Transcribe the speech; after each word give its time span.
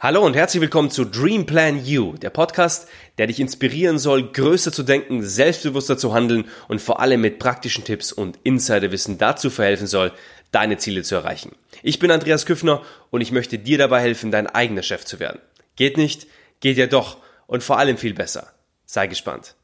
Hallo 0.00 0.24
und 0.24 0.36
herzlich 0.36 0.60
willkommen 0.60 0.92
zu 0.92 1.04
Dream 1.04 1.44
Plan 1.44 1.84
You, 1.84 2.12
der 2.12 2.30
Podcast, 2.30 2.88
der 3.18 3.26
dich 3.26 3.40
inspirieren 3.40 3.98
soll, 3.98 4.30
größer 4.30 4.70
zu 4.70 4.84
denken, 4.84 5.24
selbstbewusster 5.24 5.98
zu 5.98 6.14
handeln 6.14 6.44
und 6.68 6.80
vor 6.80 7.00
allem 7.00 7.20
mit 7.20 7.40
praktischen 7.40 7.82
Tipps 7.82 8.12
und 8.12 8.38
Insiderwissen 8.44 9.18
dazu 9.18 9.50
verhelfen 9.50 9.88
soll, 9.88 10.12
deine 10.52 10.76
Ziele 10.76 11.02
zu 11.02 11.16
erreichen. 11.16 11.50
Ich 11.82 11.98
bin 11.98 12.12
Andreas 12.12 12.46
Küffner 12.46 12.82
und 13.10 13.22
ich 13.22 13.32
möchte 13.32 13.58
dir 13.58 13.76
dabei 13.76 14.00
helfen, 14.00 14.30
dein 14.30 14.46
eigener 14.46 14.84
Chef 14.84 15.04
zu 15.04 15.18
werden. 15.18 15.40
Geht 15.74 15.96
nicht? 15.96 16.28
Geht 16.60 16.76
ja 16.76 16.86
doch 16.86 17.16
und 17.48 17.64
vor 17.64 17.80
allem 17.80 17.96
viel 17.96 18.14
besser. 18.14 18.52
Sei 18.86 19.08
gespannt. 19.08 19.56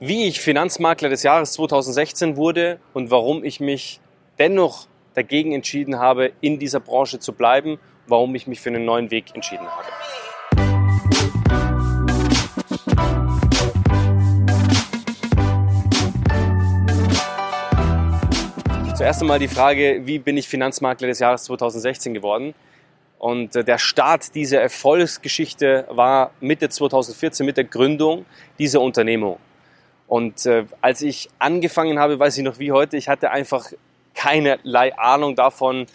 Wie 0.00 0.24
ich 0.24 0.40
Finanzmakler 0.40 1.10
des 1.10 1.24
Jahres 1.24 1.52
2016 1.52 2.38
wurde 2.38 2.80
und 2.94 3.10
warum 3.10 3.44
ich 3.44 3.60
mich 3.60 4.00
dennoch 4.38 4.86
dagegen 5.12 5.52
entschieden 5.52 5.98
habe, 5.98 6.32
in 6.40 6.58
dieser 6.58 6.80
Branche 6.80 7.18
zu 7.18 7.34
bleiben 7.34 7.78
warum 8.08 8.34
ich 8.34 8.46
mich 8.46 8.60
für 8.60 8.70
einen 8.70 8.84
neuen 8.84 9.10
Weg 9.10 9.34
entschieden 9.34 9.66
habe. 9.66 9.86
Zuerst 18.96 19.22
einmal 19.22 19.38
die 19.38 19.46
Frage, 19.46 20.00
wie 20.06 20.18
bin 20.18 20.36
ich 20.36 20.48
Finanzmakler 20.48 21.06
des 21.06 21.20
Jahres 21.20 21.44
2016 21.44 22.14
geworden? 22.14 22.52
Und 23.18 23.54
äh, 23.54 23.62
der 23.62 23.78
Start 23.78 24.34
dieser 24.34 24.60
Erfolgsgeschichte 24.60 25.86
war 25.88 26.32
Mitte 26.40 26.68
2014 26.68 27.46
mit 27.46 27.56
der 27.56 27.64
Gründung 27.64 28.26
dieser 28.58 28.80
Unternehmung. 28.80 29.38
Und 30.08 30.46
äh, 30.46 30.64
als 30.80 31.02
ich 31.02 31.28
angefangen 31.38 31.98
habe, 31.98 32.18
weiß 32.18 32.38
ich 32.38 32.44
noch 32.44 32.58
wie 32.58 32.72
heute, 32.72 32.96
ich 32.96 33.08
hatte 33.08 33.30
einfach 33.30 33.70
keinerlei 34.14 34.98
Ahnung 34.98 35.36
davon, 35.36 35.86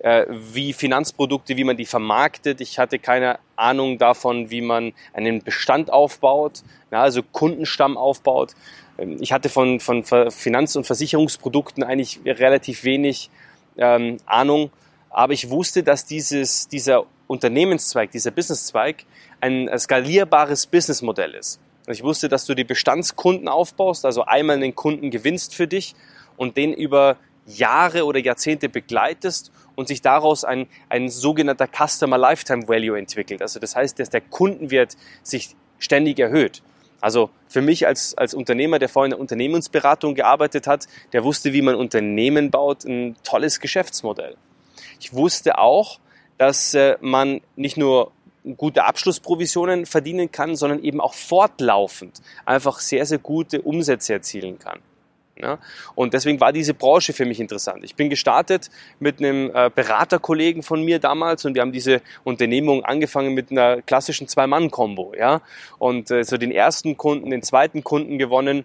äh, 0.00 0.26
wie 0.28 0.72
Finanzprodukte, 0.72 1.56
wie 1.56 1.64
man 1.64 1.76
die 1.76 1.84
vermarktet. 1.84 2.60
Ich 2.60 2.78
hatte 2.78 2.98
keine 2.98 3.38
Ahnung 3.56 3.98
davon, 3.98 4.50
wie 4.50 4.62
man 4.62 4.92
einen 5.12 5.42
Bestand 5.42 5.92
aufbaut, 5.92 6.62
also 6.90 7.22
Kundenstamm 7.22 7.96
aufbaut. 7.96 8.54
Ähm, 8.98 9.18
ich 9.20 9.32
hatte 9.32 9.48
von, 9.48 9.78
von 9.78 10.04
Finanz- 10.30 10.76
und 10.76 10.86
Versicherungsprodukten 10.86 11.84
eigentlich 11.84 12.20
relativ 12.24 12.84
wenig 12.84 13.30
ähm, 13.76 14.16
Ahnung, 14.26 14.70
aber 15.10 15.32
ich 15.32 15.50
wusste, 15.50 15.82
dass 15.82 16.06
dieses, 16.06 16.68
dieser 16.68 17.04
Unternehmenszweig, 17.26 18.10
dieser 18.10 18.30
Businesszweig 18.30 19.04
ein 19.40 19.70
skalierbares 19.78 20.66
Businessmodell 20.66 21.34
ist. 21.34 21.60
Ich 21.86 22.02
wusste, 22.02 22.28
dass 22.28 22.46
du 22.46 22.54
die 22.54 22.64
Bestandskunden 22.64 23.48
aufbaust, 23.48 24.04
also 24.04 24.24
einmal 24.24 24.56
einen 24.56 24.74
Kunden 24.74 25.10
gewinnst 25.10 25.54
für 25.54 25.66
dich 25.66 25.94
und 26.36 26.56
den 26.56 26.72
über 26.72 27.16
Jahre 27.46 28.04
oder 28.04 28.18
Jahrzehnte 28.20 28.68
begleitest 28.68 29.50
und 29.80 29.88
sich 29.88 30.02
daraus 30.02 30.44
ein, 30.44 30.68
ein 30.88 31.08
sogenannter 31.08 31.66
Customer 31.66 32.18
Lifetime 32.18 32.68
Value 32.68 32.98
entwickelt. 32.98 33.42
Also 33.42 33.58
das 33.58 33.74
heißt, 33.74 33.98
dass 33.98 34.10
der 34.10 34.20
Kundenwert 34.20 34.96
sich 35.22 35.56
ständig 35.78 36.18
erhöht. 36.18 36.62
Also 37.00 37.30
für 37.48 37.62
mich 37.62 37.86
als, 37.86 38.16
als 38.16 38.34
Unternehmer, 38.34 38.78
der 38.78 38.90
vorhin 38.90 39.12
in 39.12 39.16
der 39.16 39.20
Unternehmensberatung 39.20 40.14
gearbeitet 40.14 40.66
hat, 40.66 40.86
der 41.14 41.24
wusste, 41.24 41.54
wie 41.54 41.62
man 41.62 41.74
Unternehmen 41.74 42.50
baut, 42.50 42.84
ein 42.84 43.16
tolles 43.24 43.58
Geschäftsmodell. 43.58 44.36
Ich 45.00 45.14
wusste 45.14 45.58
auch, 45.58 45.98
dass 46.36 46.74
äh, 46.74 46.96
man 47.00 47.40
nicht 47.56 47.78
nur 47.78 48.12
gute 48.56 48.84
Abschlussprovisionen 48.84 49.86
verdienen 49.86 50.30
kann, 50.30 50.56
sondern 50.56 50.82
eben 50.82 51.00
auch 51.00 51.14
fortlaufend 51.14 52.20
einfach 52.44 52.80
sehr, 52.80 53.06
sehr 53.06 53.18
gute 53.18 53.62
Umsätze 53.62 54.12
erzielen 54.12 54.58
kann. 54.58 54.80
Ja? 55.40 55.58
Und 55.94 56.14
deswegen 56.14 56.40
war 56.40 56.52
diese 56.52 56.74
Branche 56.74 57.12
für 57.12 57.24
mich 57.24 57.40
interessant. 57.40 57.84
Ich 57.84 57.94
bin 57.94 58.10
gestartet 58.10 58.70
mit 58.98 59.18
einem 59.18 59.50
äh, 59.54 59.70
Beraterkollegen 59.74 60.62
von 60.62 60.82
mir 60.84 60.98
damals 60.98 61.44
und 61.44 61.54
wir 61.54 61.62
haben 61.62 61.72
diese 61.72 62.02
Unternehmung 62.24 62.84
angefangen 62.84 63.34
mit 63.34 63.50
einer 63.50 63.82
klassischen 63.82 64.28
Zwei-Mann-Kombo. 64.28 65.14
Ja? 65.18 65.42
Und 65.78 66.10
äh, 66.10 66.24
so 66.24 66.36
den 66.36 66.52
ersten 66.52 66.96
Kunden, 66.96 67.30
den 67.30 67.42
zweiten 67.42 67.84
Kunden 67.84 68.18
gewonnen. 68.18 68.64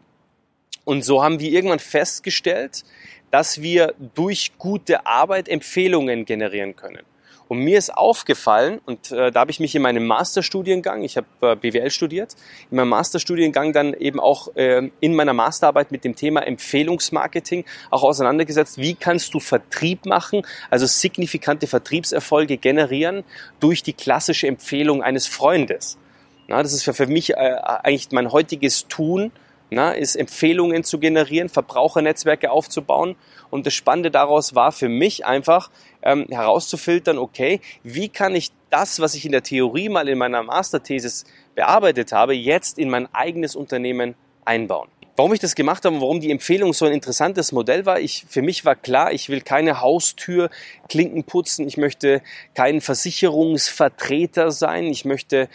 Und 0.84 1.04
so 1.04 1.24
haben 1.24 1.40
wir 1.40 1.52
irgendwann 1.52 1.80
festgestellt, 1.80 2.84
dass 3.32 3.62
wir 3.62 3.94
durch 4.14 4.54
gute 4.58 5.06
Arbeit 5.06 5.50
Empfehlungen 5.50 6.26
generieren 6.26 6.76
können. 6.76 7.02
Und 7.48 7.60
mir 7.60 7.78
ist 7.78 7.96
aufgefallen, 7.96 8.82
und 8.86 9.12
äh, 9.12 9.32
da 9.32 9.42
habe 9.42 9.52
ich 9.52 9.60
mich 9.60 9.76
in 9.76 9.84
meinem 9.84 10.08
Masterstudiengang, 10.08 11.04
ich 11.04 11.16
habe 11.16 11.28
äh, 11.42 11.56
BWL 11.56 11.92
studiert, 11.92 12.36
in 12.72 12.78
meinem 12.78 12.90
Masterstudiengang 12.90 13.72
dann 13.72 13.94
eben 13.94 14.20
auch 14.20 14.56
äh, 14.56 14.90
in 15.00 15.16
meiner 15.16 15.34
Masterarbeit 15.34 15.92
mit 15.92 16.04
dem 16.04 16.16
Thema 16.16 16.42
Empfehlungsmarketing 16.42 17.66
auch 17.92 18.04
auseinandergesetzt. 18.04 18.80
Wie 18.80 18.96
kannst 18.96 19.34
du 19.36 19.40
Vertrieb 19.40 20.08
machen, 20.08 20.42
also 20.72 20.88
signifikante 20.88 21.68
Vertriebserfolge 21.68 22.58
generieren 22.58 23.24
durch 23.60 23.84
die 23.84 23.94
klassische 23.94 24.48
Empfehlung 24.48 25.04
eines 25.04 25.28
Freundes? 25.28 26.00
Na, 26.48 26.62
das 26.62 26.74
ist 26.74 26.84
für, 26.84 26.94
für 26.94 27.08
mich 27.08 27.32
äh, 27.32 27.36
eigentlich 27.36 28.12
mein 28.12 28.32
heutiges 28.32 28.88
Tun, 28.88 29.32
na, 29.70 29.92
ist 29.92 30.16
Empfehlungen 30.16 30.84
zu 30.84 31.00
generieren, 31.00 31.50
Verbrauchernetzwerke 31.50 32.52
aufzubauen. 32.52 33.16
Und 33.50 33.66
das 33.66 33.74
Spannende 33.74 34.12
daraus 34.12 34.56
war 34.56 34.72
für 34.72 34.90
mich 34.90 35.26
einfach 35.26 35.70
ähm, 36.04 36.28
herauszufiltern, 36.30 37.18
okay, 37.18 37.62
wie 37.84 38.10
kann 38.10 38.36
ich 38.36 38.52
das, 38.70 39.00
was 39.00 39.16
ich 39.16 39.26
in 39.26 39.32
der 39.32 39.44
Theorie 39.44 39.90
mal 39.90 40.08
in 40.08 40.18
meiner 40.18 40.44
Masterthesis 40.44 41.26
bearbeitet 41.56 42.12
habe, 42.12 42.34
jetzt 42.34 42.78
in 42.78 42.90
mein 42.90 43.14
eigenes 43.14 43.56
Unternehmen 43.56 44.16
einbauen. 44.44 44.90
Warum 45.18 45.34
ich 45.34 45.40
das 45.40 45.56
gemacht 45.56 45.86
habe 45.86 45.96
und 45.96 46.02
warum 46.02 46.20
die 46.20 46.30
Empfehlung 46.30 46.74
so 46.74 46.86
ein 46.86 46.92
interessantes 46.92 47.54
Modell 47.54 47.86
war, 47.86 48.02
ich, 48.02 48.26
für 48.28 48.42
mich 48.42 48.66
war 48.66 48.76
klar, 48.76 49.14
ich 49.14 49.30
will 49.30 49.40
keine 49.40 49.80
Haustür 49.80 50.50
Klinken 50.90 51.24
putzen, 51.24 51.66
ich 51.68 51.78
möchte 51.78 52.22
kein 52.54 52.82
Versicherungsvertreter 52.82 54.52
sein, 54.52 54.88
ich 54.88 55.06
möchte 55.06 55.48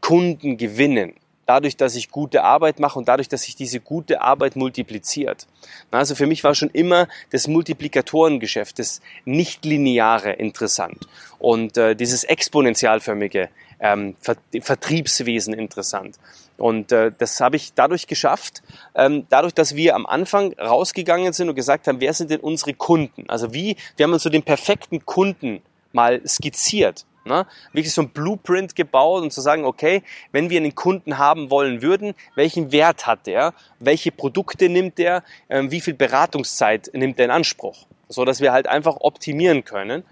Kunden 0.00 0.56
gewinnen 0.56 1.14
dadurch, 1.46 1.76
dass 1.76 1.94
ich 1.94 2.10
gute 2.10 2.42
Arbeit 2.42 2.80
mache 2.80 2.98
und 2.98 3.08
dadurch, 3.08 3.28
dass 3.28 3.42
sich 3.42 3.56
diese 3.56 3.80
gute 3.80 4.20
Arbeit 4.20 4.56
multipliziert. 4.56 5.46
Also 5.90 6.14
für 6.14 6.26
mich 6.26 6.44
war 6.44 6.54
schon 6.54 6.70
immer 6.70 7.08
das 7.30 7.48
Multiplikatorengeschäft, 7.48 8.78
das 8.78 9.00
Nichtlineare 9.24 10.32
interessant 10.32 11.06
und 11.38 11.76
äh, 11.76 11.94
dieses 11.94 12.24
exponentialförmige 12.24 13.48
ähm, 13.80 14.16
Vertriebswesen 14.60 15.54
interessant. 15.54 16.16
Und 16.56 16.92
äh, 16.92 17.10
das 17.16 17.40
habe 17.40 17.56
ich 17.56 17.74
dadurch 17.74 18.06
geschafft, 18.06 18.62
ähm, 18.94 19.26
dadurch, 19.28 19.54
dass 19.54 19.74
wir 19.74 19.96
am 19.96 20.06
Anfang 20.06 20.52
rausgegangen 20.54 21.32
sind 21.32 21.48
und 21.48 21.54
gesagt 21.54 21.88
haben, 21.88 22.00
wer 22.00 22.14
sind 22.14 22.30
denn 22.30 22.40
unsere 22.40 22.74
Kunden? 22.74 23.28
Also 23.28 23.52
wie, 23.52 23.76
wir 23.96 24.04
haben 24.04 24.12
uns 24.12 24.22
so 24.22 24.30
den 24.30 24.44
perfekten 24.44 25.04
Kunden 25.04 25.62
mal 25.92 26.20
skizziert 26.26 27.04
Ne? 27.24 27.46
Wirklich 27.72 27.92
so 27.92 28.02
ein 28.02 28.10
Blueprint 28.10 28.76
gebaut 28.76 29.22
und 29.22 29.32
zu 29.32 29.40
sagen, 29.40 29.64
okay, 29.64 30.02
wenn 30.32 30.50
wir 30.50 30.58
einen 30.58 30.74
Kunden 30.74 31.18
haben 31.18 31.50
wollen 31.50 31.80
würden, 31.80 32.14
welchen 32.34 32.70
Wert 32.70 33.06
hat 33.06 33.26
der, 33.26 33.54
welche 33.78 34.12
Produkte 34.12 34.68
nimmt 34.68 34.98
der, 34.98 35.22
ähm, 35.48 35.70
wie 35.70 35.80
viel 35.80 35.94
Beratungszeit 35.94 36.90
nimmt 36.92 37.18
er 37.18 37.26
in 37.26 37.30
Anspruch, 37.30 37.86
so 38.08 38.24
dass 38.24 38.40
wir 38.40 38.52
halt 38.52 38.66
einfach 38.66 38.96
optimieren 39.00 39.64
können 39.64 40.04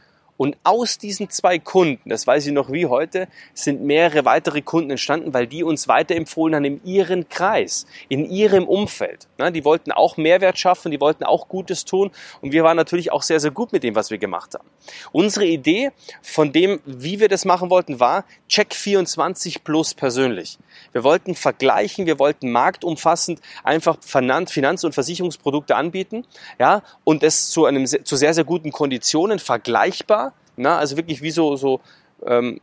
und 0.43 0.57
aus 0.65 0.99
diesen 0.99 1.31
zwei 1.31 1.61
Kunden, 1.61 2.11
das 2.11 2.27
weiß 2.27 2.49
ich 2.49 2.53
noch 2.53 2.73
wie 2.73 2.87
heute, 2.87 3.29
sind 3.55 3.81
mehrere 3.81 4.25
weitere 4.25 4.61
Kunden 4.61 4.91
entstanden, 4.91 5.33
weil 5.33 5.47
die 5.47 5.63
uns 5.63 5.87
weiterempfohlen 5.87 6.57
haben 6.57 6.65
in 6.65 6.85
ihren 6.85 7.29
Kreis, 7.29 7.87
in 8.09 8.29
ihrem 8.29 8.65
Umfeld. 8.65 9.29
Die 9.55 9.65
wollten 9.65 9.93
auch 9.93 10.17
Mehrwert 10.17 10.59
schaffen, 10.59 10.91
die 10.91 11.01
wollten 11.01 11.23
auch 11.23 11.47
Gutes 11.47 11.85
tun 11.85 12.11
und 12.41 12.51
wir 12.51 12.65
waren 12.65 12.77
natürlich 12.77 13.13
auch 13.13 13.23
sehr, 13.23 13.39
sehr 13.39 13.53
gut 13.53 13.73
mit 13.73 13.85
dem, 13.85 13.95
was 13.95 14.11
wir 14.11 14.19
gemacht 14.19 14.55
haben. 14.55 14.69
Unsere 15.13 15.47
Idee 15.47 15.93
von 16.23 16.53
dem, 16.53 16.81
wie 16.87 17.21
wir 17.21 17.29
das 17.29 17.45
machen 17.45 17.71
wollten, 17.71 18.01
war 18.01 18.25
Check 18.49 18.75
24 18.75 19.63
plus 19.63 19.95
persönlich. 19.95 20.59
Wir 20.91 21.05
wollten 21.05 21.37
vergleichen, 21.37 22.07
wir 22.07 22.19
wollten 22.19 22.51
marktumfassend 22.51 23.41
einfach 23.63 23.97
Finanz- 24.01 24.83
und 24.83 24.93
Versicherungsprodukte 24.93 25.77
anbieten, 25.77 26.27
ja, 26.59 26.83
und 27.05 27.23
es 27.23 27.51
zu 27.51 27.65
einem, 27.65 27.87
zu 27.87 28.17
sehr, 28.17 28.35
sehr 28.35 28.43
guten 28.43 28.73
Konditionen 28.73 29.39
vergleichbar 29.39 30.32
na, 30.57 30.79
also 30.79 30.97
wirklich 30.97 31.23
wie 31.23 31.31
so, 31.31 31.57
so 31.57 31.81
ähm, 32.27 32.61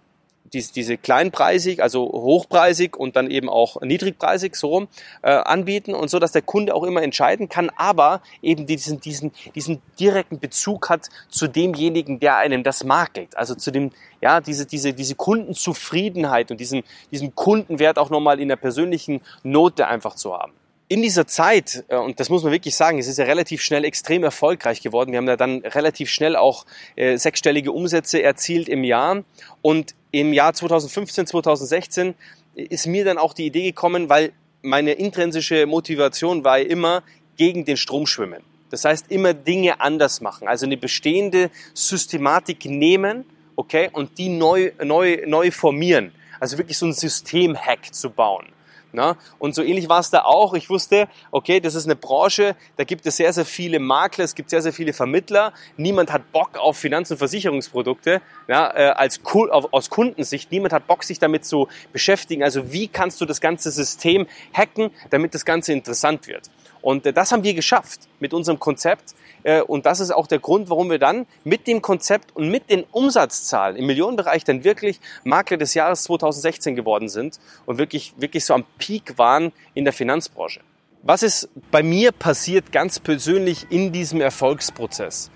diese, 0.54 0.74
diese 0.74 0.98
kleinpreisig, 0.98 1.82
also 1.82 2.02
hochpreisig 2.12 2.96
und 2.98 3.16
dann 3.16 3.30
eben 3.30 3.50
auch 3.50 3.82
niedrigpreisig 3.82 4.56
so 4.56 4.68
rum 4.68 4.88
äh, 5.22 5.32
anbieten 5.32 5.94
und 5.94 6.10
so, 6.10 6.20
dass 6.20 6.32
der 6.32 6.42
Kunde 6.42 6.76
auch 6.76 6.84
immer 6.84 7.04
entscheiden 7.04 7.50
kann, 7.50 7.70
aber 7.76 8.22
eben 8.42 8.66
diesen, 8.66 9.00
diesen, 9.00 9.32
diesen 9.56 9.82
direkten 10.00 10.40
Bezug 10.40 10.90
hat 10.90 11.10
zu 11.30 11.48
demjenigen, 11.48 12.20
der 12.20 12.38
einem 12.38 12.64
das 12.64 12.84
makelt. 12.84 13.38
Also 13.38 13.56
zu 13.56 13.72
dem, 13.72 13.92
ja, 14.22 14.42
diese, 14.42 14.66
diese, 14.66 14.94
diese 14.94 15.16
Kundenzufriedenheit 15.16 16.52
und 16.52 16.60
diesen, 16.60 16.84
diesen 17.12 17.36
Kundenwert 17.36 17.98
auch 18.00 18.10
nochmal 18.10 18.40
in 18.40 18.48
der 18.48 18.56
persönlichen 18.56 19.22
Note 19.44 19.88
einfach 19.88 20.16
zu 20.16 20.34
haben 20.34 20.54
in 20.90 21.02
dieser 21.04 21.28
Zeit, 21.28 21.86
äh, 21.88 21.96
und 21.96 22.20
das 22.20 22.30
muss 22.30 22.44
man 22.44 22.52
wirklich 22.52 22.76
sagen, 22.76 23.00
es 23.00 23.08
ist 23.08 23.18
ja 23.18 23.26
relativ 23.26 23.62
schnell 23.62 23.86
extrem 23.86 24.24
erfolgreich 24.24 24.82
geworden. 24.82 25.12
Wir 25.12 25.20
haben 25.20 25.28
ja 25.28 25.38
dann 25.38 25.60
relativ 25.60 26.10
schnell 26.10 26.36
auch 26.36 26.66
äh, 26.96 27.18
sechsstellige 27.18 27.72
Umsätze 27.72 28.22
erzielt 28.22 28.68
im 28.68 28.84
Jahr. 28.84 29.24
Und 29.62 29.96
im 30.12 30.34
Jahr 30.34 30.54
2015, 30.54 31.28
2016 31.28 32.16
ist 32.56 32.88
mir 32.88 33.06
dann 33.06 33.18
auch 33.18 33.34
die 33.34 33.46
Idee 33.46 33.64
gekommen, 33.64 34.10
weil 34.10 34.34
meine 34.62 34.94
intrinsische 34.94 35.66
Motivation 35.68 36.44
war 36.44 36.60
immer 36.60 37.04
gegen 37.38 37.64
den 37.64 37.78
Strom 37.78 38.06
schwimmen. 38.06 38.44
Das 38.72 38.84
heißt, 38.84 39.10
immer 39.10 39.34
Dinge 39.34 39.80
anders 39.80 40.22
machen. 40.22 40.48
Also 40.48 40.66
eine 40.66 40.76
bestehende 40.78 41.50
Systematik 41.74 42.66
nehmen 42.66 43.26
okay, 43.56 43.90
und 43.92 44.18
die 44.18 44.30
neu, 44.30 44.72
neu, 44.84 45.24
neu 45.28 45.52
formieren. 45.52 46.14
Also 46.40 46.58
wirklich 46.58 46.78
so 46.78 46.86
ein 46.86 46.94
Systemhack 46.94 47.94
zu 47.94 48.10
bauen. 48.10 48.48
Na? 48.92 49.18
Und 49.38 49.54
so 49.56 49.62
ähnlich 49.62 49.88
war 49.90 50.00
es 50.00 50.10
da 50.10 50.24
auch. 50.24 50.54
Ich 50.54 50.70
wusste, 50.70 51.08
okay, 51.32 51.60
das 51.60 51.76
ist 51.76 51.86
eine 51.86 51.96
Branche, 51.96 52.56
da 52.78 52.84
gibt 52.84 53.06
es 53.06 53.18
sehr, 53.18 53.32
sehr 53.34 53.46
viele 53.46 53.80
Makler, 53.80 54.24
es 54.24 54.36
gibt 54.36 54.50
sehr, 54.50 54.62
sehr 54.62 54.74
viele 54.74 54.94
Vermittler. 54.94 55.54
Niemand 55.78 56.12
hat 56.12 56.32
Bock 56.32 56.58
auf 56.58 56.78
Finanz- 56.78 57.12
und 57.12 57.18
Versicherungsprodukte 57.18 58.22
ja, 58.48 58.76
äh, 58.76 58.90
als, 58.90 59.22
aus 59.24 59.90
Kundensicht. 59.90 60.52
Niemand 60.52 60.74
hat 60.74 60.88
Bock, 60.88 61.04
sich 61.04 61.20
damit 61.20 61.46
zu 61.46 61.68
beschäftigen. 61.94 62.44
Also 62.44 62.72
wie 62.72 62.88
kannst 62.88 63.22
du 63.22 63.26
das 63.26 63.42
ganze 63.42 63.72
System 63.72 64.28
hacken, 64.54 64.92
damit 65.10 65.36
das 65.36 65.46
Ganze 65.46 65.74
interessant 65.74 66.28
wird? 66.28 66.50
Und 66.82 67.06
äh, 67.06 67.14
das 67.14 67.32
haben 67.32 67.44
wir 67.44 67.54
geschafft 67.54 68.02
mit 68.20 68.34
unserem 68.34 68.60
Konzept. 68.60 69.16
Äh, 69.44 69.62
und 69.62 69.86
das 69.86 70.00
ist 70.00 70.12
auch 70.12 70.28
der 70.28 70.40
Grund, 70.40 70.70
warum 70.70 70.90
wir 70.90 71.00
dann 71.00 71.26
mit 71.44 71.68
dem 71.68 71.82
Konzept 71.82 72.36
und 72.36 72.50
mit 72.50 72.70
den 72.70 72.84
Umsatzzahlen 72.92 73.76
im 73.76 73.86
Millionenbereich 73.86 74.44
dann 74.44 74.64
wirklich 74.64 75.00
Makler 75.24 75.58
des 75.58 75.74
Jahres 75.74 76.04
2016 76.04 76.76
geworden 76.76 77.10
sind 77.10 77.40
und 77.66 77.78
wirklich, 77.78 78.14
wirklich 78.18 78.46
so 78.46 78.54
am 78.54 78.66
Peak 78.78 79.18
waren 79.18 79.52
in 79.74 79.84
der 79.84 79.94
Finanzbranche. 79.94 80.62
Was 81.02 81.24
ist 81.24 81.50
bei 81.72 81.82
mir 81.82 82.12
passiert 82.12 82.72
ganz 82.72 83.00
persönlich 83.00 83.68
in 83.70 83.94
diesem 83.94 84.20
Erfolgsprozess? 84.20 85.32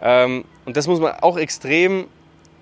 Ähm, 0.00 0.44
und 0.66 0.76
das 0.76 0.86
muss 0.86 1.00
man 1.00 1.12
auch 1.20 1.38
extrem 1.38 2.08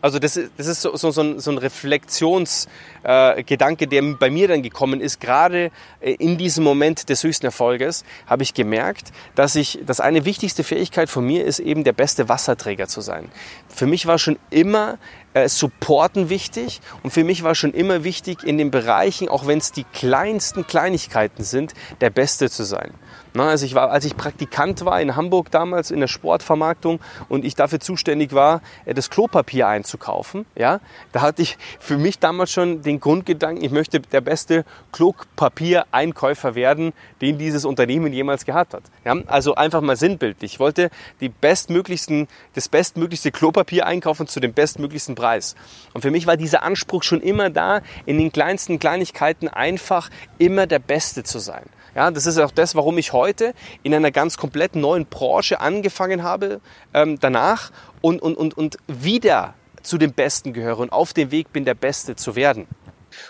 also 0.05 0.19
das 0.19 0.37
ist, 0.37 0.51
das 0.59 0.67
ist 0.67 0.83
so, 0.83 0.95
so, 0.97 1.11
so 1.13 1.23
ein, 1.23 1.41
so 1.41 1.51
ein 1.51 1.57
Reflexionsgedanke, 1.57 3.85
äh, 3.85 3.89
der 3.89 4.03
bei 4.03 4.29
mir 4.29 4.49
dann 4.49 4.63
gekommen 4.63 5.01
ist. 5.01 5.19
Gerade 5.19 5.71
äh, 6.03 6.13
in 6.13 6.37
diesem 6.37 6.63
Moment 6.63 7.09
des 7.09 7.25
höchsten 7.25 7.47
Erfolges 7.47 8.05
habe 8.27 8.43
ich 8.43 8.53
gemerkt, 8.53 9.13
dass 9.35 9.57
ich, 9.57 9.79
dass 9.87 10.01
eine 10.01 10.27
wichtigste 10.27 10.63
Fähigkeit 10.63 11.09
von 11.09 11.25
mir 11.25 11.47
ist, 11.47 11.59
eben 11.59 11.85
der 11.85 11.95
beste 11.95 12.29
Wasserträger 12.29 12.87
zu 12.87 13.01
sein. 13.01 13.31
Für 13.75 13.87
mich 13.87 14.05
war 14.05 14.19
schon 14.19 14.39
immer 14.51 14.99
äh, 15.33 15.49
Supporten 15.49 16.29
wichtig 16.29 16.83
und 17.03 17.11
für 17.11 17.25
mich 17.25 17.43
war 17.43 17.55
schon 17.55 17.73
immer 17.73 18.05
wichtig, 18.05 18.45
in 18.45 18.59
den 18.59 18.71
Bereichen, 18.71 19.31
auch 19.31 19.47
wenn 19.47 19.57
es 19.57 19.73
die 19.73 19.85
kleinsten 19.85 20.67
Kleinigkeiten 20.67 21.45
sind, 21.45 21.73
der 22.03 22.11
Beste 22.11 22.51
zu 22.51 22.65
sein. 22.65 22.93
Na, 23.37 23.49
also 23.49 23.67
ich 23.67 23.75
war, 23.75 23.91
als 23.91 24.05
ich 24.05 24.17
Praktikant 24.17 24.85
war 24.85 25.01
in 25.01 25.17
Hamburg 25.17 25.51
damals 25.51 25.91
in 25.91 25.99
der 25.99 26.07
Sportvermarktung 26.07 27.01
und 27.29 27.45
ich 27.45 27.57
dafür 27.57 27.81
zuständig 27.81 28.33
war, 28.33 28.63
äh, 28.85 28.95
das 28.95 29.11
Klopapier 29.11 29.67
einzukaufen, 29.67 30.47
ja, 30.55 30.79
da 31.11 31.21
hatte 31.21 31.43
ich 31.43 31.59
für 31.81 31.99
mich 31.99 32.21
damals 32.21 32.53
schon 32.53 32.83
den 32.83 33.01
Grundgedanken, 33.01 33.65
ich 33.65 33.73
möchte 33.73 33.99
der 33.99 34.21
beste 34.21 34.65
Klopapiereinkäufer 34.93 36.55
werden, 36.55 36.93
den 37.21 37.37
dieses 37.37 37.65
Unternehmen 37.65 38.13
jemals 38.13 38.45
gehabt 38.45 38.73
hat. 38.73 38.85
Ja, 39.05 39.17
also 39.27 39.57
einfach 39.57 39.81
mal 39.81 39.97
sinnbildlich. 39.97 40.53
Ich 40.53 40.61
wollte 40.61 40.91
die 41.21 41.29
bestmöglichsten, 41.29 42.29
das 42.55 42.69
bestmöglichste 42.69 43.33
Klopapier 43.33 43.85
einkaufen 43.85 44.29
zu 44.29 44.39
dem 44.39 44.53
bestmöglichsten 44.53 45.17
Preis. 45.17 45.57
Und 45.93 46.03
für 46.03 46.13
mich 46.13 46.29
war 46.29 46.37
dieser 46.37 46.63
Anspruch 46.63 47.03
schon 47.03 47.21
immer 47.21 47.51
da, 47.51 47.81
in 48.07 48.17
den 48.17 48.31
kleinsten 48.31 48.79
Kleinigkeiten 48.79 49.49
einfach 49.49 50.09
immer 50.39 50.69
der 50.69 50.79
Beste 50.79 51.25
zu 51.25 51.41
sein. 51.41 51.65
Ja, 51.95 52.11
das 52.11 52.27
ist 52.27 52.39
auch 52.39 52.51
das, 52.51 52.75
warum 52.75 52.99
ich 52.99 53.13
heute 53.13 53.55
in 53.83 53.95
einer 53.95 54.11
ganz 54.11 54.37
komplett 54.37 54.75
neuen 54.75 55.07
Branche 55.07 55.61
angefangen 55.61 56.23
habe 56.23 56.61
ähm, 56.93 57.19
danach 57.21 57.71
und, 58.01 58.21
und, 58.21 58.37
und, 58.37 58.57
und 58.57 58.79
wieder 58.89 59.55
zu 59.83 59.99
den 59.99 60.13
Besten 60.13 60.53
gehöre 60.53 60.79
und 60.81 60.91
auf 60.91 61.13
dem 61.13 61.31
Weg 61.31 61.53
bin, 61.53 61.65
der 61.65 61.75
Beste 61.75 62.17
zu 62.17 62.35
werden. 62.35 62.67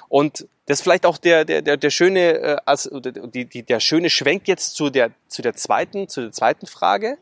Und 0.08 0.46
das 0.66 0.78
ist 0.78 0.82
vielleicht 0.82 1.04
auch 1.04 1.18
der, 1.18 1.44
der, 1.44 1.60
der, 1.60 1.76
der 1.76 1.90
schöne, 1.90 2.38
äh, 2.38 2.56
also, 2.64 3.00
die, 3.00 3.44
die, 3.44 3.62
der 3.62 3.80
schöne 3.80 4.08
Schwenk 4.08 4.48
jetzt 4.48 4.74
zu 4.76 4.88
der, 4.88 5.10
zu 5.28 5.42
der 5.42 5.54
zweiten, 5.54 6.08
zu 6.08 6.22
der 6.22 6.32
zweiten 6.32 6.66
Frage. 6.66 7.18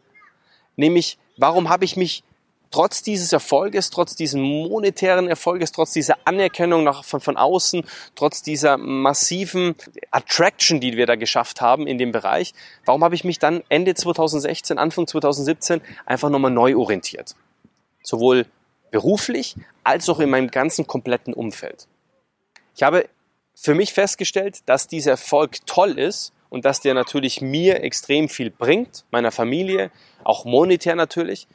Nämlich, 0.76 1.18
warum 1.36 1.68
habe 1.68 1.84
ich 1.84 1.96
mich 1.96 2.22
trotz 2.72 3.02
dieses 3.02 3.32
Erfolges, 3.32 3.90
trotz 3.90 4.16
diesen 4.16 4.42
monetären 4.42 5.28
Erfolges, 5.28 5.70
trotz 5.70 5.92
dieser 5.92 6.16
Anerkennung 6.24 6.82
nach, 6.82 7.04
von, 7.04 7.20
von 7.20 7.36
außen, 7.36 7.84
trotz 8.16 8.42
dieser 8.42 8.76
massiven 8.76 9.76
Attraction, 10.10 10.80
die 10.80 10.96
wir 10.96 11.06
da 11.06 11.14
geschafft 11.14 11.60
haben 11.60 11.86
in 11.86 11.98
dem 11.98 12.10
Bereich, 12.10 12.52
warum 12.84 13.04
habe 13.04 13.14
ich 13.14 13.22
mich 13.22 13.38
dann 13.38 13.62
Ende 13.69 13.94
2016, 13.94 14.78
Anfang 14.78 15.06
2017 15.06 15.80
einfach 16.06 16.30
nochmal 16.30 16.50
neu 16.50 16.76
orientiert? 16.76 17.36
Sowohl 18.02 18.46
beruflich 18.90 19.54
als 19.84 20.08
auch 20.08 20.18
in 20.18 20.30
meinem 20.30 20.50
ganzen 20.50 20.86
kompletten 20.86 21.34
Umfeld. 21.34 21.86
Ich 22.75 22.82
habe 22.82 23.08
für 23.54 23.75
mich 23.75 23.92
festgestellt, 23.92 24.60
dass 24.66 24.88
dieser 24.88 25.12
Erfolg 25.12 25.64
toll 25.66 25.98
ist 25.98 26.32
und 26.48 26.64
dass 26.64 26.80
der 26.80 26.94
natürlich 26.94 27.40
mir 27.40 27.82
extrem 27.82 28.28
viel 28.28 28.50
bringt, 28.50 29.04
meiner 29.10 29.30
Familie, 29.30 29.90
auch 30.25 30.44
monetär 30.44 30.96
natürlich, 30.96 31.46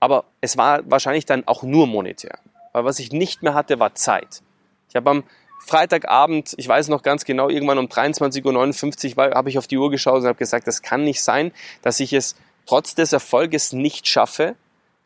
aber 0.00 0.24
es 0.40 0.56
war 0.56 0.88
wahrscheinlich 0.90 1.26
dann 1.26 1.46
auch 1.46 1.62
nur 1.62 1.86
monetär. 1.86 2.38
Weil 2.72 2.84
was 2.84 2.98
ich 2.98 3.12
nicht 3.12 3.42
mehr 3.42 3.54
hatte, 3.54 3.78
war 3.78 3.94
Zeit. 3.94 4.42
Ich 4.88 4.96
habe 4.96 5.10
am 5.10 5.24
Freitagabend, 5.66 6.54
ich 6.58 6.68
weiß 6.68 6.88
noch 6.88 7.02
ganz 7.02 7.24
genau, 7.24 7.48
irgendwann 7.48 7.78
um 7.78 7.86
23.59 7.86 9.16
Uhr 9.16 9.34
habe 9.34 9.48
ich 9.48 9.58
auf 9.58 9.66
die 9.66 9.78
Uhr 9.78 9.90
geschaut 9.90 10.20
und 10.20 10.26
habe 10.26 10.38
gesagt, 10.38 10.66
das 10.66 10.82
kann 10.82 11.02
nicht 11.02 11.22
sein, 11.22 11.52
dass 11.82 11.98
ich 12.00 12.12
es 12.12 12.36
trotz 12.66 12.94
des 12.94 13.12
Erfolges 13.12 13.72
nicht 13.72 14.06
schaffe, 14.06 14.54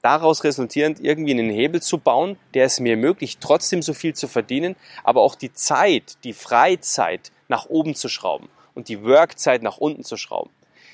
daraus 0.02 0.44
resultierend 0.44 1.00
irgendwie 1.00 1.32
einen 1.32 1.50
Hebel 1.50 1.80
zu 1.80 1.98
bauen, 1.98 2.36
der 2.54 2.64
es 2.66 2.80
mir 2.80 2.92
ermöglicht, 2.92 3.40
trotzdem 3.40 3.82
so 3.82 3.94
viel 3.94 4.14
zu 4.14 4.28
verdienen, 4.28 4.76
aber 5.04 5.20
auch 5.22 5.34
die 5.34 5.52
Zeit, 5.52 6.16
die 6.24 6.32
Freizeit 6.32 7.32
nach 7.48 7.66
oben 7.66 7.94
zu 7.94 8.08
schrauben 8.08 8.48
und 8.74 8.88
die 8.88 9.02
Workzeit 9.04 9.62
nach 9.62 9.78
unten 9.78 10.04
zu 10.04 10.16
schrauben. 10.16 10.50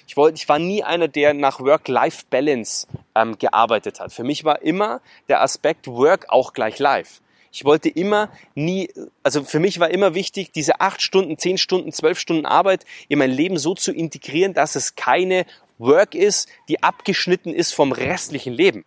Ich, 0.07 0.17
wollte, 0.17 0.37
ich 0.37 0.49
war 0.49 0.59
nie 0.59 0.85
einer, 0.85 1.09
der 1.09 1.35
nach 1.35 1.61
Work-Life-Balance 1.61 2.87
ähm, 3.15 3.39
gearbeitet 3.39 4.01
hat. 4.01 4.13
Für 4.13 4.25
mich 4.25 4.45
war 4.45 4.63
immer 4.63 5.01
der 5.29 5.43
Aspekt 5.43 5.89
Work 5.89 6.27
auch 6.29 6.53
gleich 6.53 6.79
Life. 6.79 7.21
Ich 7.51 7.65
wollte 7.65 7.89
immer 7.89 8.31
nie, 8.55 8.91
also 9.23 9.43
für 9.43 9.61
mich 9.61 9.81
war 9.81 9.91
immer 9.91 10.15
wichtig, 10.15 10.53
diese 10.53 10.81
acht 10.81 11.01
Stunden, 11.01 11.39
zehn 11.39 11.57
Stunden, 11.57 11.91
zwölf 11.91 12.19
Stunden 12.19 12.45
Arbeit 12.45 12.85
in 13.09 13.19
mein 13.19 13.31
Leben 13.31 13.57
so 13.57 13.75
zu 13.75 13.93
integrieren, 13.93 14.53
dass 14.53 14.75
es 14.75 14.95
keine 14.95 15.47
Work 15.79 16.15
ist, 16.15 16.49
die 16.69 16.83
abgeschnitten 16.83 17.55
ist 17.55 17.75
vom 17.75 17.93
restlichen 17.93 18.53
Leben. 18.53 18.85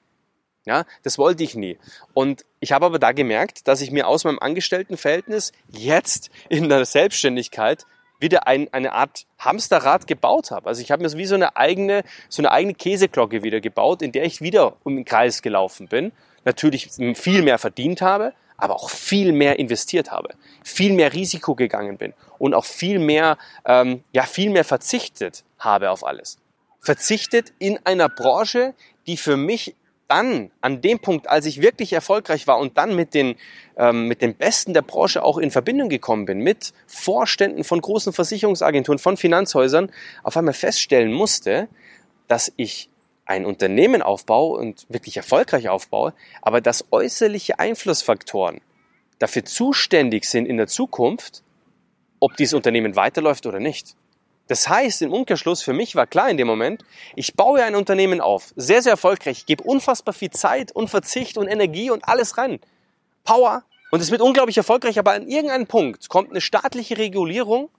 Ja, 0.65 0.85
das 1.01 1.17
wollte 1.17 1.43
ich 1.43 1.55
nie. 1.55 1.79
Und 2.13 2.45
ich 2.59 2.71
habe 2.71 2.85
aber 2.85 2.99
da 2.99 3.11
gemerkt, 3.11 3.67
dass 3.67 3.81
ich 3.81 3.89
mir 3.89 4.07
aus 4.07 4.23
meinem 4.23 4.37
Angestelltenverhältnis 4.37 5.51
jetzt 5.69 6.29
in 6.49 6.69
der 6.69 6.85
Selbstständigkeit 6.85 7.85
wieder 8.19 8.47
ein, 8.47 8.71
eine 8.73 8.93
Art 8.93 9.25
Hamsterrad 9.39 10.07
gebaut 10.07 10.51
habe. 10.51 10.67
Also 10.67 10.81
ich 10.81 10.91
habe 10.91 11.01
mir 11.01 11.09
so 11.09 11.17
wie 11.17 11.25
so 11.25 11.35
eine 11.35 11.55
eigene, 11.55 12.03
so 12.27 12.41
eine 12.41 12.51
eigene 12.51 12.73
Käseglocke 12.73 13.43
wieder 13.43 13.61
gebaut, 13.61 14.01
in 14.01 14.11
der 14.11 14.25
ich 14.25 14.41
wieder 14.41 14.75
um 14.83 14.95
den 14.95 15.05
Kreis 15.05 15.41
gelaufen 15.41 15.87
bin. 15.87 16.11
Natürlich 16.45 16.89
viel 17.15 17.41
mehr 17.41 17.57
verdient 17.57 18.01
habe, 18.01 18.33
aber 18.57 18.75
auch 18.75 18.89
viel 18.89 19.31
mehr 19.31 19.59
investiert 19.59 20.11
habe, 20.11 20.29
viel 20.63 20.93
mehr 20.93 21.13
Risiko 21.13 21.55
gegangen 21.55 21.97
bin 21.97 22.13
und 22.37 22.53
auch 22.53 22.65
viel 22.65 22.99
mehr, 22.99 23.37
ähm, 23.65 24.03
ja, 24.11 24.23
viel 24.23 24.49
mehr 24.49 24.65
verzichtet 24.65 25.43
habe 25.57 25.91
auf 25.91 26.05
alles. 26.05 26.39
Verzichtet 26.81 27.53
in 27.59 27.79
einer 27.85 28.09
Branche, 28.09 28.73
die 29.07 29.17
für 29.17 29.37
mich 29.37 29.75
dann, 30.09 30.51
an 30.59 30.81
dem 30.81 30.99
Punkt, 30.99 31.29
als 31.29 31.45
ich 31.45 31.61
wirklich 31.61 31.93
erfolgreich 31.93 32.47
war 32.47 32.57
und 32.59 32.77
dann 32.77 32.95
mit 32.95 33.13
den, 33.13 33.35
ähm, 33.77 34.07
mit 34.07 34.21
den 34.21 34.35
Besten 34.35 34.73
der 34.73 34.81
Branche 34.81 35.23
auch 35.23 35.37
in 35.37 35.51
Verbindung 35.51 35.87
gekommen 35.87 36.25
bin, 36.25 36.39
mit 36.39 36.73
Vorständen 36.87 37.63
von 37.63 37.79
großen 37.79 38.11
Versicherungsagenturen, 38.11 38.99
von 38.99 39.17
Finanzhäusern, 39.17 39.91
auf 40.23 40.35
einmal 40.35 40.55
feststellen 40.55 41.13
musste, 41.13 41.67
dass 42.27 42.51
ich 42.57 42.89
ein 43.25 43.45
Unternehmen 43.45 44.01
aufbaue 44.01 44.57
und 44.57 44.87
wirklich 44.89 45.15
erfolgreich 45.15 45.69
aufbaue, 45.69 46.13
aber 46.41 46.61
dass 46.61 46.85
äußerliche 46.91 47.59
Einflussfaktoren 47.59 48.61
dafür 49.19 49.45
zuständig 49.45 50.25
sind 50.25 50.47
in 50.47 50.57
der 50.57 50.67
Zukunft, 50.67 51.43
ob 52.19 52.35
dieses 52.35 52.55
Unternehmen 52.55 52.95
weiterläuft 52.95 53.45
oder 53.45 53.59
nicht. 53.59 53.95
Das 54.49 54.67
heißt, 54.67 55.03
im 55.03 55.13
Umkehrschluss, 55.13 55.61
für 55.61 55.73
mich 55.73 55.95
war 55.95 56.07
klar 56.07 56.27
in 56.27 56.37
dem 56.37 56.47
Moment, 56.47 56.83
ich 57.15 57.35
baue 57.35 57.63
ein 57.63 57.75
Unternehmen 57.75 58.19
auf, 58.19 58.51
sehr, 58.55 58.81
sehr 58.81 58.93
erfolgreich, 58.93 59.45
gebe 59.45 59.63
unfassbar 59.63 60.11
viel 60.11 60.31
Zeit 60.31 60.71
und 60.71 60.89
Verzicht 60.89 61.37
und 61.37 61.47
Energie 61.47 61.91
und 61.91 62.07
alles 62.07 62.35
rein. 62.39 62.59
Power. 63.23 63.63
Und 63.91 64.01
es 64.01 64.09
wird 64.09 64.21
unglaublich 64.21 64.57
erfolgreich, 64.57 64.97
aber 64.97 65.11
an 65.11 65.27
irgendeinem 65.27 65.67
Punkt 65.67 66.09
kommt 66.09 66.31
eine 66.31 66.41
staatliche 66.41 66.97
Regulierung 66.97 67.69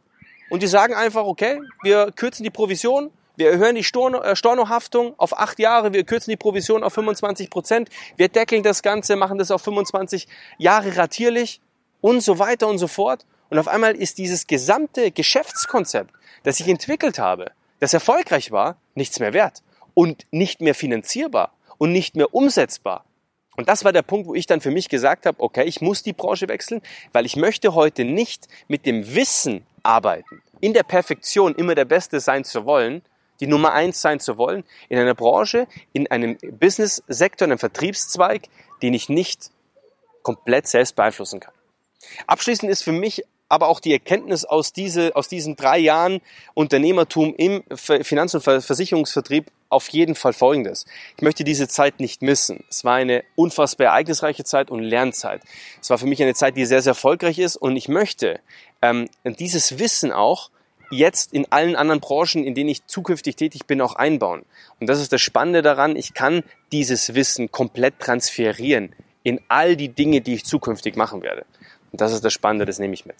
und 0.48 0.62
die 0.62 0.68
sagen 0.68 0.94
einfach, 0.94 1.24
okay, 1.24 1.60
wir 1.82 2.12
kürzen 2.12 2.44
die 2.44 2.50
Provision, 2.50 3.10
wir 3.34 3.50
erhöhen 3.50 3.74
die 3.74 3.80
äh, 3.80 4.36
Stornohaftung 4.36 5.14
auf 5.18 5.36
acht 5.36 5.58
Jahre, 5.58 5.92
wir 5.92 6.04
kürzen 6.04 6.30
die 6.30 6.36
Provision 6.36 6.84
auf 6.84 6.92
25 6.92 7.50
Prozent, 7.50 7.88
wir 8.16 8.28
deckeln 8.28 8.62
das 8.62 8.82
Ganze, 8.82 9.16
machen 9.16 9.38
das 9.38 9.50
auf 9.50 9.62
25 9.62 10.28
Jahre 10.58 10.96
ratierlich 10.96 11.60
und 12.00 12.22
so 12.22 12.38
weiter 12.38 12.68
und 12.68 12.78
so 12.78 12.86
fort. 12.86 13.26
Und 13.50 13.58
auf 13.58 13.68
einmal 13.68 13.94
ist 13.94 14.18
dieses 14.18 14.46
gesamte 14.46 15.10
Geschäftskonzept 15.10 16.14
das 16.42 16.60
ich 16.60 16.68
entwickelt 16.68 17.18
habe, 17.18 17.52
das 17.78 17.94
erfolgreich 17.94 18.50
war, 18.50 18.76
nichts 18.94 19.20
mehr 19.20 19.32
wert 19.32 19.62
und 19.94 20.26
nicht 20.30 20.60
mehr 20.60 20.74
finanzierbar 20.74 21.52
und 21.78 21.92
nicht 21.92 22.16
mehr 22.16 22.34
umsetzbar. 22.34 23.04
Und 23.56 23.68
das 23.68 23.84
war 23.84 23.92
der 23.92 24.02
Punkt, 24.02 24.26
wo 24.26 24.34
ich 24.34 24.46
dann 24.46 24.60
für 24.60 24.70
mich 24.70 24.88
gesagt 24.88 25.26
habe, 25.26 25.40
okay, 25.40 25.64
ich 25.64 25.80
muss 25.80 26.02
die 26.02 26.12
Branche 26.12 26.48
wechseln, 26.48 26.80
weil 27.12 27.26
ich 27.26 27.36
möchte 27.36 27.74
heute 27.74 28.04
nicht 28.04 28.48
mit 28.68 28.86
dem 28.86 29.14
Wissen 29.14 29.66
arbeiten, 29.82 30.42
in 30.60 30.72
der 30.72 30.82
Perfektion 30.82 31.54
immer 31.54 31.74
der 31.74 31.84
Beste 31.84 32.20
sein 32.20 32.44
zu 32.44 32.64
wollen, 32.64 33.02
die 33.40 33.46
Nummer 33.46 33.72
eins 33.72 34.00
sein 34.00 34.20
zu 34.20 34.36
wollen, 34.36 34.64
in 34.88 34.98
einer 34.98 35.14
Branche, 35.14 35.66
in 35.92 36.10
einem 36.10 36.36
Business-Sektor, 36.42 37.46
in 37.46 37.52
einem 37.52 37.58
Vertriebszweig, 37.58 38.42
den 38.82 38.94
ich 38.94 39.08
nicht 39.08 39.50
komplett 40.22 40.66
selbst 40.66 40.96
beeinflussen 40.96 41.40
kann. 41.40 41.54
Abschließend 42.26 42.70
ist 42.70 42.82
für 42.82 42.92
mich 42.92 43.24
aber 43.50 43.68
auch 43.68 43.80
die 43.80 43.92
Erkenntnis 43.92 44.44
aus, 44.44 44.72
diese, 44.72 45.14
aus 45.16 45.28
diesen 45.28 45.56
drei 45.56 45.76
Jahren 45.78 46.20
Unternehmertum 46.54 47.34
im 47.36 47.64
Finanz- 47.74 48.34
und 48.34 48.42
Versicherungsvertrieb 48.42 49.50
auf 49.68 49.88
jeden 49.88 50.14
Fall 50.14 50.32
Folgendes. 50.32 50.86
Ich 51.16 51.22
möchte 51.22 51.42
diese 51.42 51.66
Zeit 51.66 51.98
nicht 51.98 52.22
missen. 52.22 52.64
Es 52.70 52.84
war 52.84 52.94
eine 52.94 53.24
unfassbar 53.34 53.88
ereignisreiche 53.88 54.44
Zeit 54.44 54.70
und 54.70 54.80
Lernzeit. 54.82 55.42
Es 55.82 55.90
war 55.90 55.98
für 55.98 56.06
mich 56.06 56.22
eine 56.22 56.34
Zeit, 56.34 56.56
die 56.56 56.64
sehr, 56.64 56.80
sehr 56.80 56.92
erfolgreich 56.92 57.38
ist 57.38 57.56
und 57.56 57.76
ich 57.76 57.88
möchte 57.88 58.38
ähm, 58.82 59.08
dieses 59.24 59.80
Wissen 59.80 60.12
auch 60.12 60.50
jetzt 60.92 61.32
in 61.32 61.50
allen 61.50 61.74
anderen 61.74 62.00
Branchen, 62.00 62.44
in 62.44 62.54
denen 62.54 62.70
ich 62.70 62.86
zukünftig 62.86 63.34
tätig 63.34 63.66
bin, 63.66 63.80
auch 63.80 63.96
einbauen. 63.96 64.44
Und 64.78 64.88
das 64.88 65.00
ist 65.00 65.12
das 65.12 65.20
Spannende 65.20 65.62
daran, 65.62 65.96
ich 65.96 66.14
kann 66.14 66.44
dieses 66.70 67.14
Wissen 67.14 67.50
komplett 67.50 67.98
transferieren 67.98 68.94
in 69.24 69.40
all 69.48 69.76
die 69.76 69.88
Dinge, 69.88 70.20
die 70.20 70.34
ich 70.34 70.44
zukünftig 70.44 70.96
machen 70.96 71.22
werde. 71.22 71.44
Und 71.92 72.00
das 72.00 72.12
ist 72.12 72.24
das 72.24 72.32
Spannende, 72.32 72.66
das 72.66 72.78
nehme 72.78 72.94
ich 72.94 73.06
mit. 73.06 73.16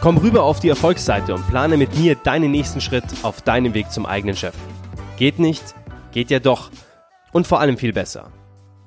Komm 0.00 0.16
rüber 0.16 0.44
auf 0.44 0.60
die 0.60 0.70
Erfolgsseite 0.70 1.34
und 1.34 1.46
plane 1.48 1.76
mit 1.76 1.94
mir 1.94 2.14
deinen 2.14 2.50
nächsten 2.50 2.80
Schritt 2.80 3.04
auf 3.22 3.42
deinem 3.42 3.74
Weg 3.74 3.90
zum 3.92 4.06
eigenen 4.06 4.34
Chef. 4.34 4.54
Geht 5.18 5.38
nicht? 5.38 5.74
Geht 6.12 6.30
ja 6.30 6.38
doch. 6.38 6.70
Und 7.32 7.46
vor 7.46 7.60
allem 7.60 7.76
viel 7.76 7.92
besser. 7.92 8.32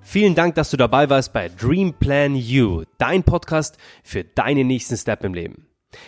Vielen 0.01 0.33
Dank, 0.33 0.55
dass 0.55 0.71
du 0.71 0.77
dabei 0.77 1.09
warst 1.09 1.31
bei 1.31 1.49
Dream 1.49 1.93
Plan 1.93 2.35
You, 2.35 2.83
dein 2.97 3.23
Podcast 3.23 3.77
für 4.03 4.23
deinen 4.23 4.67
nächsten 4.67 4.97
Step 4.97 5.23
im 5.23 5.33
Leben. 5.33 5.67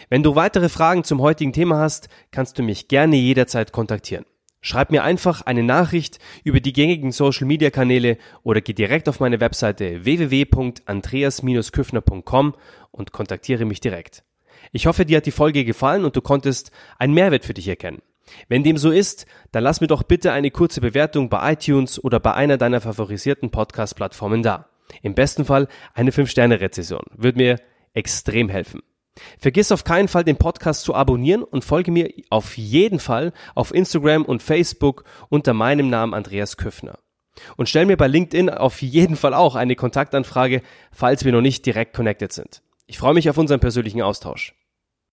Wenn 0.10 0.24
du 0.24 0.36
weitere 0.36 0.70
Fragen 0.70 1.04
zum 1.04 1.22
heutigen 1.22 1.54
Thema 1.54 1.78
hast, 1.78 2.10
kannst 2.32 2.58
du 2.58 2.64
mich 2.64 2.88
gerne 2.88 3.16
jederzeit 3.16 3.72
kontaktieren. 3.72 4.26
Schreib 4.66 4.90
mir 4.90 5.04
einfach 5.04 5.44
eine 5.44 5.62
Nachricht 5.62 6.18
über 6.44 6.60
die 6.60 6.74
gängigen 6.74 7.12
Social 7.12 7.46
Media 7.46 7.70
Kanäle 7.70 8.18
oder 8.42 8.62
geh 8.62 8.74
direkt 8.74 9.08
auf 9.08 9.20
meine 9.20 9.40
Webseite 9.40 10.06
www.andreas-küffner.com 10.06 12.56
und 12.90 13.12
kontaktiere 13.12 13.66
mich 13.66 13.80
direkt. 13.80 14.24
Ich 14.72 14.88
hoffe, 14.88 15.06
dir 15.06 15.18
hat 15.18 15.28
die 15.28 15.32
Folge 15.32 15.66
gefallen 15.66 16.04
und 16.04 16.16
du 16.16 16.22
konntest 16.22 16.72
einen 16.98 17.14
Mehrwert 17.14 17.46
für 17.46 17.54
dich 17.54 17.68
erkennen. 17.68 18.02
Wenn 18.48 18.64
dem 18.64 18.78
so 18.78 18.90
ist, 18.90 19.28
dann 19.52 19.64
lass 19.64 19.82
mir 19.82 19.88
doch 19.88 20.02
bitte 20.02 20.32
eine 20.32 20.50
kurze 20.50 20.82
Bewertung 20.82 21.30
bei 21.30 21.54
iTunes 21.54 22.04
oder 22.04 22.20
bei 22.20 22.34
einer 22.34 22.58
deiner 22.58 22.82
favorisierten 22.82 23.52
Podcast-Plattformen 23.52 24.42
da. 24.42 24.70
Im 25.04 25.14
besten 25.14 25.46
Fall 25.46 25.68
eine 25.94 26.10
5-Sterne-Rezession. 26.10 27.04
Würde 27.16 27.38
mir 27.38 27.58
extrem 27.94 28.50
helfen. 28.50 28.82
Vergiss 29.40 29.72
auf 29.72 29.84
keinen 29.84 30.08
Fall 30.08 30.24
den 30.24 30.38
Podcast 30.38 30.84
zu 30.84 30.94
abonnieren 30.94 31.44
und 31.44 31.64
folge 31.64 31.92
mir 31.92 32.12
auf 32.30 32.58
jeden 32.58 33.00
Fall 33.00 33.34
auf 33.54 33.74
Instagram 33.74 34.26
und 34.26 34.44
Facebook 34.44 35.04
unter 35.30 35.54
meinem 35.54 35.90
Namen 35.90 36.14
Andreas 36.14 36.58
Küffner. 36.58 37.00
Und 37.58 37.70
stell 37.70 37.86
mir 37.86 37.98
bei 37.98 38.08
LinkedIn 38.08 38.50
auf 38.50 38.82
jeden 38.82 39.16
Fall 39.16 39.34
auch 39.34 39.56
eine 39.56 39.76
Kontaktanfrage, 39.76 40.62
falls 40.92 41.26
wir 41.26 41.32
noch 41.32 41.42
nicht 41.42 41.66
direkt 41.66 41.94
connected 41.94 42.32
sind. 42.32 42.62
Ich 42.88 42.98
freue 42.98 43.14
mich 43.14 43.30
auf 43.30 43.38
unseren 43.38 43.60
persönlichen 43.60 44.02
Austausch. 44.02 44.54